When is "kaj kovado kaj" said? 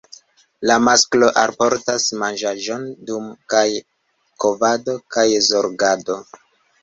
3.55-5.27